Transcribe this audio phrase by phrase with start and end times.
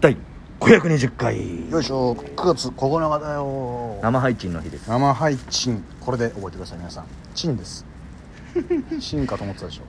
[0.00, 0.16] 第
[0.60, 1.70] 520回。
[1.70, 2.14] よいしょ。
[2.14, 3.98] 9月9日だよ。
[4.00, 4.88] 生配信の日です。
[4.88, 5.82] 生配信。
[6.00, 7.06] これで覚えてください皆さん。
[7.34, 7.84] チンです。
[9.00, 9.82] チンかと思ってたでしょ。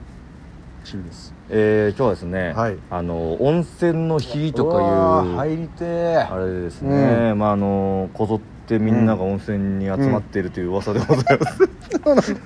[0.84, 1.32] チンです。
[1.48, 2.76] えー、今日はですね、はい。
[2.90, 6.34] あの温泉の日とかいう入りてー。
[6.34, 12.36] あれでですね、まああのこぞってみんなが温泉に集まっているという噂でございます、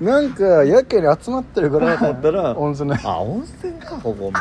[0.00, 4.32] あなんかやけに集まってるから 思ったら温泉ねあ温泉かここ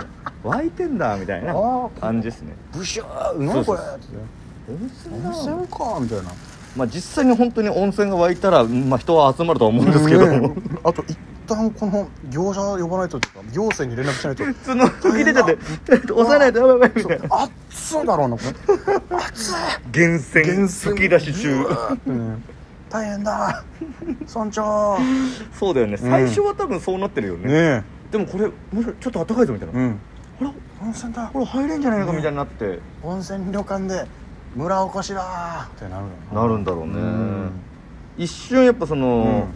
[0.43, 1.53] 湧いてんだみたいな
[1.99, 2.53] 感じですね。
[2.73, 6.31] ブシュー何これ温泉だ温泉かみたいな。
[6.75, 10.25] まあ実際に本当に温泉が湧いたら、まあ、人は集まるとは思うんですけど。
[10.25, 14.43] も、ねあと一旦この業者呼ばないとっていうか行政に連絡しないと。
[14.45, 17.43] 普通の吹き出ちゃって押さないとやばいやばいみたいな。
[17.43, 19.17] 熱いだろうなこれ。
[19.17, 19.55] 熱い。
[19.93, 20.95] 源泉源泉。
[20.95, 21.65] 吹き出し中。
[22.89, 23.63] 大変だ。
[24.33, 24.97] 村長。
[25.53, 25.97] そうだよね。
[25.97, 28.49] 最初は多分そうなってるよね、ねでもこれ
[28.99, 29.99] ちょっと暖かいぞみたいな、えうん
[30.41, 31.29] ほら温泉だ。
[31.31, 34.07] これ入れんじゃないのかみたいになって、温泉旅館で
[34.55, 36.47] 村おこしだってなるな。
[36.47, 36.93] るんだろうね。
[36.93, 37.51] うん。
[38.17, 39.47] 一瞬やっぱその、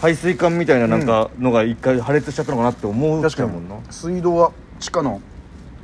[0.00, 3.52] 排水管みたいななんかのが一回破裂しちゃったのかなって思う確かに。
[3.52, 5.20] もんな水道は地下の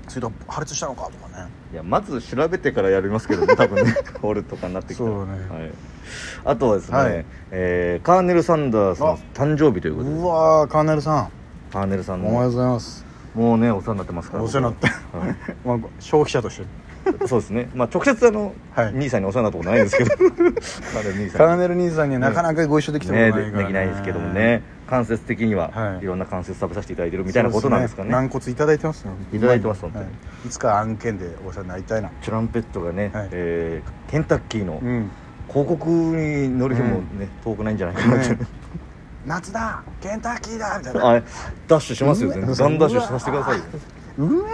[0.09, 1.49] 水道破裂したのかとかね。
[1.73, 3.95] いやまず調べてからやりますけどね多分ね。
[4.21, 5.11] 掘るとかになってきたら。
[5.11, 5.33] そうね。
[5.33, 5.71] はい、
[6.45, 7.25] あとはですね、はい。
[7.53, 9.19] えーカーネル・サンダースのあ。
[9.33, 10.15] 誕生日ということで。
[10.17, 11.29] うわーカーネルさん。
[11.73, 12.29] カーネルさんの。
[12.29, 14.45] おはようございますもうねお世話になってますから。
[14.45, 15.17] お世話になって。
[15.17, 15.37] はい。
[15.65, 16.67] まあ消費者として。
[17.27, 17.69] そうですね。
[17.75, 18.95] まあ直接あの、はい。
[18.95, 20.11] 兄さんにお世話になったことないんですけど。
[21.37, 22.15] カーネル兄さんに。
[22.15, 24.63] はなかなかご一緒できたことないでできないですけどもね。
[24.87, 26.05] 間接的には、はい。
[26.05, 28.11] い、ろんな関節食べさせていただいてるみたいなことなんですかね。
[28.11, 30.05] 軟骨いただいてますよいただいてます本当に。
[30.05, 32.11] はいいつか案件でお世話になりたいな。
[32.23, 33.29] トランペットがね、はい。
[33.33, 35.11] えーケンタッキーのうん。
[35.49, 38.39] 広告に乗る日もね、遠くないんじゃないかなって、ね
[39.27, 41.09] 夏だケンタッキーだみたいな。
[41.09, 41.23] あれ
[41.69, 42.57] ダッシュしますようわ全然。
[42.57, 43.65] ガンダッシュさせてくださいよ。
[44.19, 44.51] うめ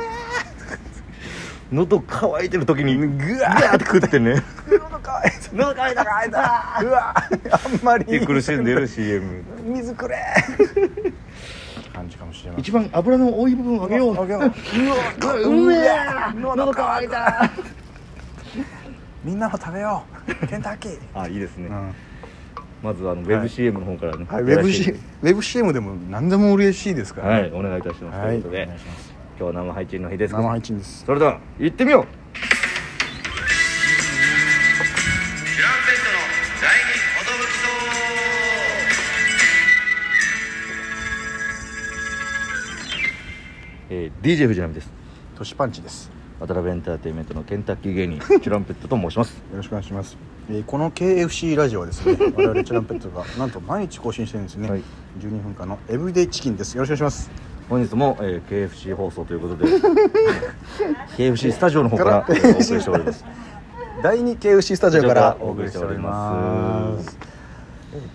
[1.73, 3.77] 喉乾いてる時にグワー。
[3.77, 4.43] って食ってね。
[4.71, 5.53] え喉かいた。
[5.53, 6.05] 喉乾いた。
[6.05, 6.81] 乾いた。
[6.83, 8.27] うわあんまり。
[8.27, 10.17] 苦しんでる CM 水くれ
[11.95, 12.51] 感じかもしれ。
[12.51, 14.23] な い一番油の多い部分をあげよう。
[14.23, 15.51] あげよう。
[15.67, 15.91] めえ
[16.39, 17.51] 喉乾いた。
[19.25, 20.05] みんなも食べよ
[20.43, 20.47] う。
[20.47, 20.99] ケンタッキー。
[21.15, 21.95] あいいですね、うん
[22.83, 24.91] まずあのウェブ CM の方からね、はい、ウェブ C
[25.23, 28.73] ウェブ CM でも何でも嬉しいですから、はいお願いいたします、はい、ということで今
[29.39, 30.35] 日は生配信の日です。
[30.35, 31.05] 生配信です。
[31.05, 32.07] それでは行ってみよう。
[43.91, 44.99] えー、DJ 藤波です。
[45.39, 49.35] トシパンチです渡辺エンターテインメントのケンタッキー芸人 チュランペットと申します。
[49.51, 50.17] よろしくお願いします、
[50.49, 54.83] えーこの KFC ラジオはですね 我々チュランペットがなんと毎日更新してるんですね、はい。
[55.21, 56.75] 12分間のエブリデイチキンです。
[56.75, 57.31] よろしくお願いします。
[57.69, 59.67] 本日も、えー、KFC 放送ということで
[61.19, 63.25] KFC スタジオの方からえーお送りしております。
[64.03, 67.19] 第2 KFC スタジオからおお送送りしてておりまます。
[67.21, 67.39] えー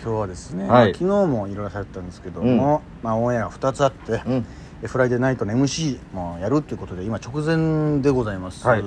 [0.01, 0.69] 今日はですね、はい。
[0.69, 4.33] まあ昨日もいろいろされてたんですけども、まあ、オンエアが2つあって、うん。
[4.33, 4.43] え
[4.87, 8.65] フライデーナイトの MC もやるっていうことで今直前でございます。
[8.67, 8.81] はい。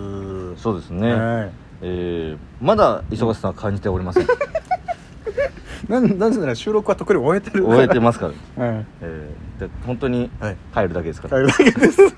[0.57, 1.51] そうですね、はい。
[1.83, 4.27] えーまだ忙しさは感じておりません。
[5.89, 8.87] なんなぜなら収録は特に終えてる終えてますから、はい。
[9.03, 10.57] えーで本当にはい。
[10.75, 11.97] 帰るだけですから、帰るだけです。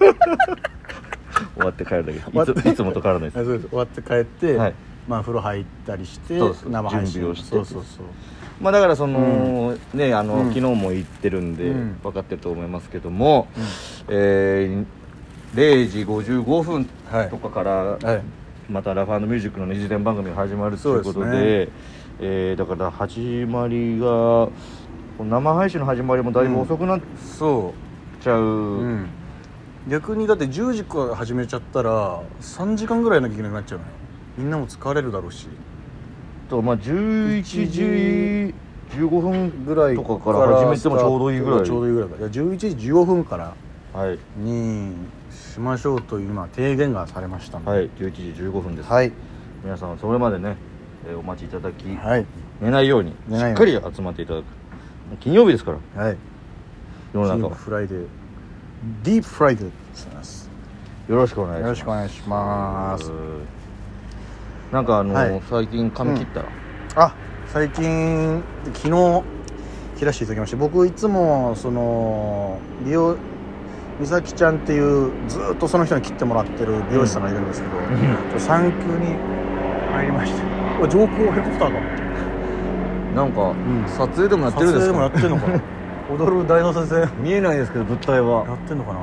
[1.55, 2.19] 終わって帰るだけ。
[2.19, 3.69] いついつもと変わらないです。
[3.69, 4.75] 終わって帰って、はい
[5.09, 6.39] まあ風呂入ったりして
[6.69, 8.07] 生配信をしてそうそうそう
[8.61, 13.65] まあだからその、ねあの、うん昨日も言ってるんで、うん分かってると思いますけども、うん
[14.09, 14.87] えー
[15.55, 18.23] 0時55分はいとかから、はい
[18.69, 21.73] またラフミュージックの二次元番組が始まるということでです
[22.21, 24.51] えーだから始まりが
[25.25, 27.01] 生配信の始まりもだいぶ遅くなっ
[27.39, 27.73] そ
[28.21, 29.09] ちゃう、う、うん、
[29.89, 33.91] 逆にだって10時から始めちゃったら3時間ぐらいなきゃいけなくなっちゃうのよ
[34.39, 35.49] みんなも疲れるだろうし。
[36.49, 38.55] とまあ11時
[38.97, 41.67] 15分ぐらいとかから始めてもちょうどいいぐらい。
[41.67, 42.17] ちょうどいいぐらいか。
[42.19, 43.55] いや11時15分から
[43.93, 44.93] はい、に
[45.31, 47.71] しましょうという今提言がされましたので。
[47.71, 49.13] はい、11時15分です、はい。
[49.65, 50.57] 皆さんはそれまでね、
[51.09, 52.27] えーお待ちいただき、はい。
[52.61, 54.45] 寝ないようにしっかり集まっていただく。
[55.21, 56.03] 金曜日ですから。
[56.03, 56.17] はい。
[57.13, 58.07] 世の中フライデー。
[59.03, 59.67] ディープフライデー
[61.09, 61.65] よろしくお願いします。
[61.65, 63.58] よろしくお願いします
[64.73, 65.43] なんかあの、はい。
[65.49, 66.47] 最近髪切ったら、
[66.97, 67.15] あ
[67.47, 68.43] 最近
[68.75, 69.23] 昨日
[69.99, 73.17] 切らせていただきまして僕いつもその美容
[74.01, 79.17] 美咲ちゃんっていうずっとその人に切ってもらってる美容師さんがいるんですけど、ちょっと産休に
[79.93, 80.43] 入りまして
[80.79, 81.81] うわ上空ヘリコプターが。
[83.17, 83.85] なんか、ん。
[83.89, 84.93] 撮影でもやってるんですか？
[84.93, 85.63] 撮影でもやってんのかな？
[86.25, 87.09] 踊る大の先生。
[87.23, 88.45] 見えないですけど物体は。
[88.47, 89.01] やってんのかな？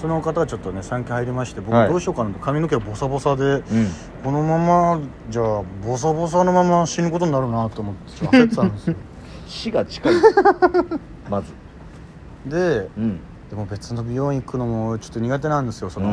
[0.00, 1.88] その方がちょっとね産休入りまして僕はい。
[1.88, 2.38] どうしようかなと。
[2.38, 3.62] 髪の毛がボサボサでうん。
[4.24, 8.96] このままじゃあボサボサのまま死ぬことになるなと思って 焦ってたんですよ。
[9.46, 10.14] 死が近い。
[11.28, 11.52] まず。
[12.46, 13.20] でうん。
[13.50, 16.04] でも別の美容院行くのもちょっと苦手なんですよそう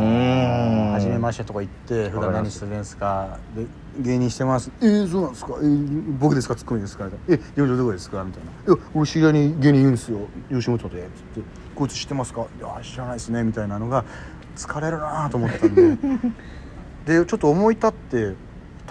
[1.28, 3.38] のーん初めましてとか行って普段何してるんですか？
[3.56, 3.66] で
[4.00, 4.72] 芸人してます。
[4.82, 5.54] えー、そうなんですか？
[5.60, 6.56] えー、僕ですか？
[6.56, 7.06] ツッコミですか？
[7.06, 7.36] みたいな。
[7.36, 8.24] え事務所どこですか？
[8.24, 8.52] みたいな。
[8.74, 10.20] いや俺知り合いに芸人いるんですよ。
[10.50, 11.02] 吉本で。
[11.36, 11.50] つって。
[11.76, 12.42] こいつ知ってますか？
[12.42, 13.44] いや知らないですね。
[13.44, 14.06] みたいなのが
[14.56, 15.98] 疲れるなと思ってたんで。
[17.22, 18.36] でちょっと思い立って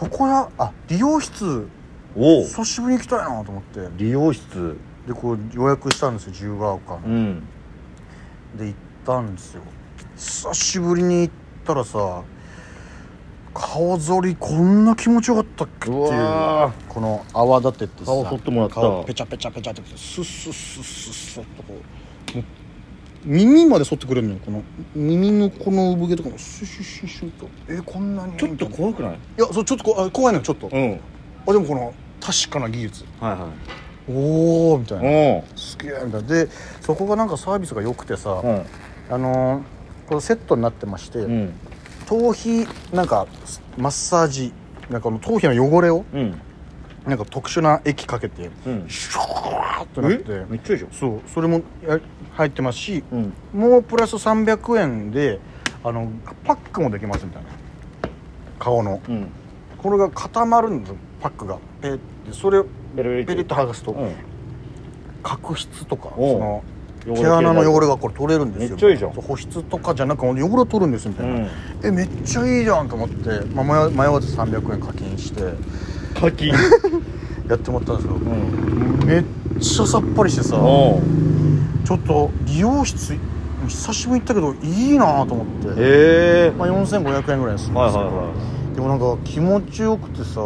[0.01, 1.69] 床屋あ理容室。
[2.15, 3.89] 久しぶりに行きたいなと思って。
[3.97, 4.77] 理容室。
[5.07, 6.33] でこう予約したんですよ。
[6.33, 7.01] 自由が丘の。
[7.07, 7.43] うん。
[8.57, 8.75] で行っ
[9.05, 9.63] たんですよ。
[10.17, 11.35] 久しぶりに行っ
[11.67, 12.23] たらさ
[13.53, 16.03] 顔剃りこんな気持ちよかったっけっていう
[16.89, 18.75] この泡立てってさ顔剃ってもらった。
[18.75, 22.43] 顔ペチャペチャペチャってスッスッスッスッスッとこう
[23.25, 24.63] 耳まで剃ってくれるのよこの
[24.95, 27.49] 耳のこの産毛とかもシュシュシュシュと。
[27.67, 28.37] えこんなに。
[28.37, 29.13] ちょっと怖くない？
[29.15, 29.17] い？
[29.41, 30.69] やそうちょっとこあ怖いのよちょっと。
[30.71, 31.01] うん。
[31.47, 33.05] あでもこの確かな技術。
[33.19, 34.13] はいはい。
[34.13, 35.05] おおみたいな。
[35.09, 36.29] おすげえみたいな。
[36.29, 36.49] で
[36.83, 38.67] そこがなんかサービスが良くてさ、うん。
[39.11, 39.76] あのー
[40.07, 41.53] このセットになってまして、うん。
[42.07, 43.27] 頭皮なんか
[43.77, 44.53] マッサージ
[44.89, 46.41] なんかこの頭皮の汚れをうん。
[47.07, 48.87] なんか特殊な液かけてうん。
[48.89, 50.93] シュワーッとなってめっちゃいいじゃん。
[50.93, 52.01] そうそれもや
[52.33, 53.33] 入ってますしうん。
[53.53, 55.41] もうプラス300円で
[55.85, 56.11] あの
[56.45, 57.49] パックもできますみたいな。
[58.59, 59.01] 顔の。
[59.09, 59.29] うん。
[59.79, 61.59] これが固まるんですよパックが。
[61.81, 62.67] ペッてそれを
[62.97, 64.13] ペリッと剥がすと、うん。
[65.23, 66.65] 角質とかその
[67.15, 68.69] 毛穴の汚れがこれ取れるんですよ。
[68.71, 69.11] めっちゃいいじゃん。
[69.13, 71.49] 保湿とかじゃなく汚れを取るんですみたいな、うん。
[71.85, 75.43] えめっちゃいいじゃんと思って、まあ、迷迷わず300円課金して。
[76.19, 76.53] 課金。
[77.49, 79.07] やってもらったんですけどうん。
[79.07, 79.25] めっ
[79.61, 81.01] ちゃさっぱりしてさお
[81.85, 83.17] ちょっと理容室
[83.69, 85.73] 久しぶりに行ったけどいいなと思って、へ
[86.49, 86.53] え。
[86.57, 87.59] まあ、4500円ぐらいです。
[87.59, 88.05] るんですけど、はいはい。
[88.05, 88.33] は
[88.75, 90.41] でもなんか気持ちよくてさ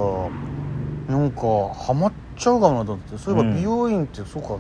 [1.09, 1.41] なんか
[1.75, 3.19] ハマっちゃうかもなと思って。
[3.19, 3.57] そういえばうん。
[3.57, 4.57] 美容院ってそうか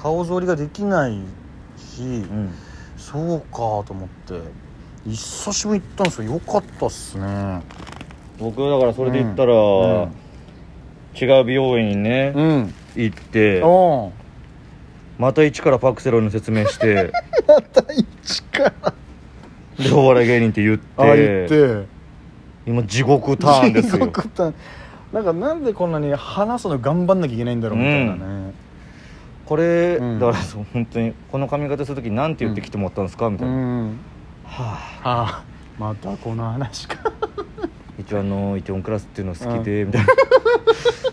[0.00, 1.18] 顔剃りができない
[1.76, 2.54] し、うん。
[2.96, 4.40] そうかと思って。
[5.06, 6.32] 久しぶりに行ったんですよ。
[6.32, 7.62] よかったっすね。
[8.38, 10.12] 僕だからそれで言ったら、うん。
[11.20, 12.74] 違う美容院にね、うん。
[12.94, 14.12] 行ってお
[15.18, 17.12] また一からパクセロイの説明して
[17.46, 18.92] また一から。
[19.84, 21.86] でお笑い芸人って言ってあ言って。
[22.66, 23.98] 今地獄ターンですよ。
[23.98, 24.54] 地獄ターン。
[25.12, 28.18] なんかなんでこんなに話すの頑張んなきゃいけないんだろうみたいなね、
[29.48, 30.18] これ、うん。
[30.18, 33.30] だから本当にこの髪型する時なんて言ってきてもらったんですか？
[33.30, 33.98] みたいな、うん。
[34.44, 35.08] はあ。
[35.08, 35.44] はあ。
[35.78, 36.98] またこの話か。
[37.98, 40.08] 一応あのイテウォンクラスっていうの好きで、みたいな。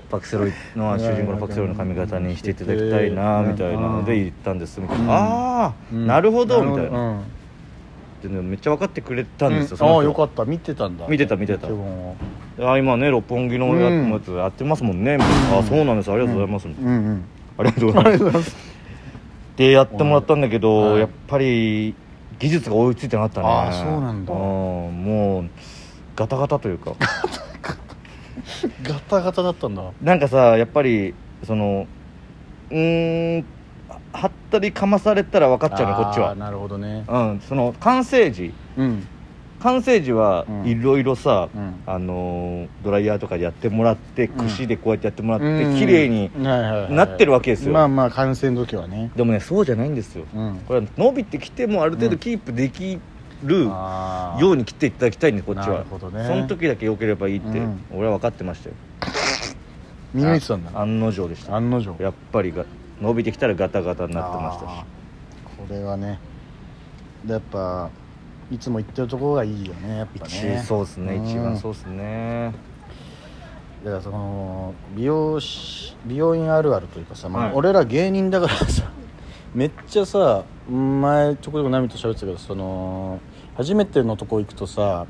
[0.09, 4.81] パクセロイの主人公のパクセロイの髪型にしていただきたいなみたいなので言ったんです。
[4.81, 5.09] みたいな、うん。
[5.11, 6.07] ああ、うん。
[6.07, 7.23] なるほどみたいな、うん。
[8.21, 9.95] でねめっちゃ分かってくれたんですよ、うん。
[9.95, 10.45] ああよかった。
[10.45, 11.07] 見てたんだ。
[11.07, 11.67] 見てた見てた。
[11.67, 16.11] あ今ね六本木のやってますもんね、あそうなんです。
[16.11, 17.23] ありがとうございます、うんうん
[17.57, 18.55] ありがとうございます。
[19.55, 20.99] でやってもらったんだけど、はい。
[20.99, 21.95] やっぱり
[22.39, 23.47] 技術が追いついてなかったね。
[23.47, 24.33] あーそうなんだ。
[24.33, 25.49] うんもう
[26.15, 26.93] ガタガタというか。
[28.83, 29.83] ガタガタだったんだ。
[30.01, 31.13] なんかさやっぱり
[31.45, 31.87] その
[32.69, 33.45] うーん
[34.11, 36.35] はったりかまされたら分かっちゃうのこっちは。
[36.35, 37.05] なるほどね。
[37.07, 39.07] うんその完成時うん
[39.65, 40.67] 完成時はうん。
[40.67, 41.81] いろいろさ、うん。
[41.87, 44.47] あのードライヤーとかでやってもらってうん。
[44.47, 45.75] 櫛でこうやってやってもらって、うん。
[45.75, 47.73] 綺麗になってるわけですよ。
[47.73, 49.09] まあまあ感染の時はね。
[49.15, 50.25] でもねそうじゃないんですよ。
[50.35, 50.61] うん。
[50.67, 52.99] これは伸びてきてもある程度キープでき
[53.43, 55.87] るように切っていただきたいんでこっちなはね。
[56.27, 57.83] その時だけ良ければいいって、うん。
[57.91, 58.75] 俺は分かってましたよ。
[60.13, 61.55] 見抜いてたんだ案の定でした。
[61.55, 61.95] 案の定。
[62.03, 62.65] やっぱりが
[63.01, 64.69] 伸びてきたらガタガタになってましたし。
[65.57, 66.19] これはね。
[67.25, 67.89] でやっぱ
[68.51, 70.57] いつも行ってるところがいいよねやっぱね。
[70.59, 71.27] 一そうですねん。
[71.27, 72.53] 一番そうですね。
[73.83, 77.53] だからその美容師美容院あるあるというかさ、まあはい。
[77.55, 78.91] 俺ら芸人だからさ
[79.53, 83.19] めっちゃさ前ちょこちょこナミと喋ってたけどその
[83.55, 85.05] 初めてのとこ行くとさ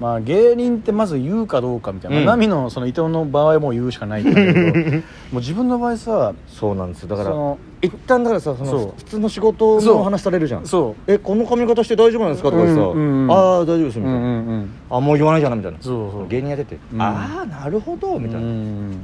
[0.00, 2.24] まあ芸人ってまず言うかどうかみたいな、うん。
[2.24, 4.60] ナミのその伊藤の場合はもう言うしかないんだけど。
[5.30, 7.02] もう自分の場合さそうなんです。
[7.02, 10.64] よだからその一旦だからさその普通の仕事の話されるじゃん。
[10.66, 13.30] そえこの髪型して大丈夫なんですかとかでさ、うんうんうん。
[13.30, 14.70] ああ大丈夫ですうみたいな、うんうんうん。
[14.90, 15.78] あもう言わないじゃんみたいな。
[15.80, 16.28] そうそう。
[16.28, 17.02] 芸人やってて、うん。
[17.02, 18.96] ああなるほどみたいな、うん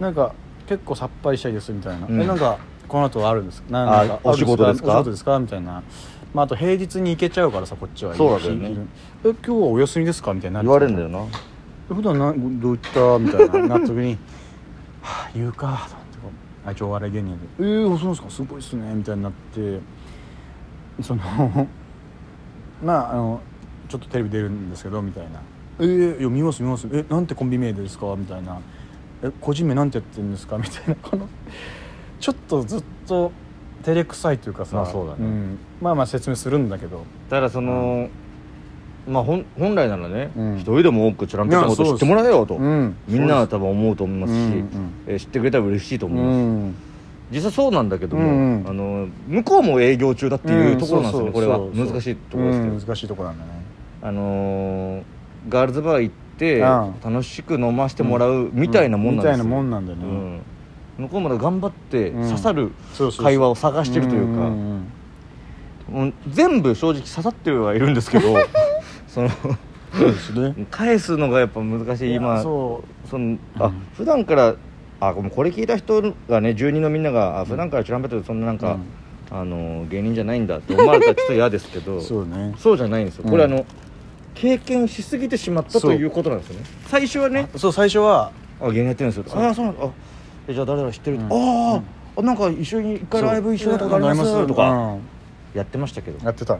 [0.00, 0.32] なんか
[0.66, 2.20] 結構さっぱりしたいですみたいな、うん。
[2.22, 2.56] えなんか
[2.88, 4.18] この後あるんですなんか？
[4.24, 4.88] お仕事ですか？
[4.88, 5.38] お仕事ですか？
[5.38, 5.82] みたいな
[6.34, 8.14] まあ、あと平日に行けちゃうからさこっちは。
[8.14, 8.68] そうだよね。
[8.68, 8.80] 昼
[9.24, 10.32] え今日はお休みですか？
[10.32, 11.18] みたいにな言われるんだよな。
[11.90, 13.18] え普段などういった？
[13.18, 13.68] みたいな。
[13.68, 14.12] なった時に。
[15.02, 16.18] はあ言うかと思って。
[16.22, 16.28] こ
[16.64, 18.30] うあ一応お笑い芸人で「えー、そうですか？
[18.30, 19.80] すごいっすね」みたいになって。
[21.02, 21.22] その
[22.84, 23.40] まああの
[23.88, 25.40] ちょっとテレビ出るんですけどみたいな
[25.80, 26.86] 「えー、いや見ます見ます。
[26.92, 28.58] えなんてコンビ名ですか?」みたいな
[29.22, 30.94] 「え個人名なんてやってるんですか?」みたいな。
[30.96, 31.28] この
[32.20, 33.32] ちょっとずっと
[33.84, 35.26] 照れくさいというかさ、まあそうだね。
[35.26, 35.58] ん。
[35.80, 37.04] まあまあ説明するんだけど。
[37.28, 38.08] ただその、
[39.08, 40.54] まあ本本来ならね、うん。
[40.56, 42.96] 一人でも多くチュランペットのこと知ってもらえよと、うん。
[43.08, 44.68] みんなは多分思うと思いますし、うんうん
[45.06, 46.74] えー知ってくれたら嬉しいとう思います、ん。
[47.32, 48.68] 実際そうなんだけども、うんうん。
[48.68, 51.58] あの向こうも営業中だっていうところなんですよね、うんこれは。
[51.58, 52.80] 難しいところですけど、うん。
[52.80, 53.50] 難しいところなんだね。
[54.02, 55.02] あのー
[55.48, 56.94] ガールズバー行ってうん。
[57.12, 60.04] 楽しく飲ませてもらうみたいなもんなんですよ、みたいなもんなんだよね。
[60.04, 60.40] うん
[60.98, 62.28] 向こうまで頑張ってうん。
[62.28, 62.72] 刺さる
[63.18, 64.92] 会話を探してるというか、んん
[65.90, 68.34] もう全部正直刺さってはいるんですけど
[69.08, 69.28] その
[70.70, 72.14] 返すのがやっぱ難しい。
[72.14, 73.72] 今そそのあ、うん。
[73.94, 74.54] 普段から
[75.00, 78.78] あもうこれ聞いた人がね住人のみんながあ普段からチュランペットでそんななんか、
[79.30, 82.54] あの芸人じゃないんだって思われたらちょっと嫌ですけどうそうね。
[82.58, 83.30] そうじゃないんですよ、うん。
[83.30, 83.66] これあの
[84.34, 86.66] 経験しすぎてしまったということなんですよね。
[86.86, 88.30] 最初はねそう最初は
[88.60, 89.40] あ芸人やってるんですよ。
[89.42, 89.84] ああそうなんだ。
[89.84, 89.90] あ
[90.48, 91.24] えじゃあ誰々知ってる、うん。
[91.26, 91.82] あー
[92.14, 94.46] あなんか一緒に一回ライブ一緒になったことあります。
[94.46, 94.70] とか。
[94.70, 95.00] うん。
[95.54, 96.24] やってましたけど。
[96.24, 96.58] やってた。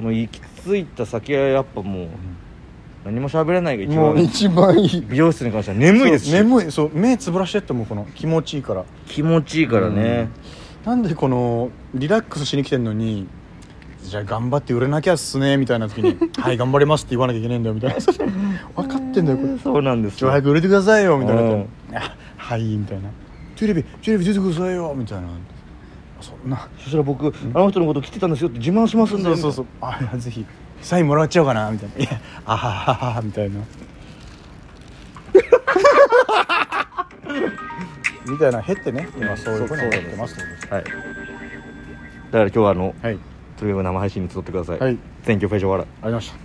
[0.00, 2.08] もう行き着いた先はやっぱもう
[3.04, 4.18] 何も喋れないが一番。
[4.18, 5.00] 一番いい。
[5.02, 6.72] 美容室に関しては眠いです眠い。
[6.72, 8.84] そう目つぶらしてってもこの気持ちいいから。
[9.06, 10.28] 気持ちいいからね、
[10.84, 13.28] なんでこのリラックスしに来てんのに
[14.02, 17.96] じゃあ頑張って売れなきゃっすねみたいな時に「はい頑張ります」って言わなきゃいけないんだよみたいな。
[18.82, 19.58] 分かってんだよこれ。
[19.58, 21.42] そうなんですちょ早く売れてくださいよみたいな。
[21.42, 21.68] うん。
[21.94, 23.08] あ はいみたいな。
[23.54, 25.28] テレビテレビ出てくださいよみたいな。
[26.20, 26.68] そんな。
[26.78, 29.66] そしたら僕あの人のこと来てたんですよって自慢しますんでそうそうそう。
[29.80, 30.44] あいやぜひ。
[30.80, 31.96] サインもらっちゃおうかなみたいな。
[31.96, 33.60] いやあははははみたいな。
[38.28, 39.08] みたいな減ってね。
[39.16, 40.36] 今そういうふうに思ってます。
[40.68, 40.84] はい。
[40.84, 40.94] だか
[42.32, 43.18] ら今日はあのはい。
[43.56, 44.98] とりあえず生配信に集ってください、はい。
[45.24, 46.41] Thank you フェイジョワラありました